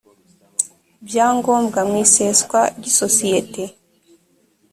[1.07, 3.63] bya ngombwa mu iseswa ry isosiyete